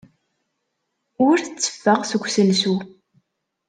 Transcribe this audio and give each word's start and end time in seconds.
Ur 1.27 1.37
tteffeɣ 1.41 1.99
seg 2.05 2.21
usensu. 2.25 2.75